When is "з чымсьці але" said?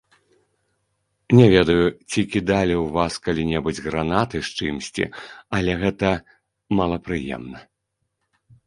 4.49-5.71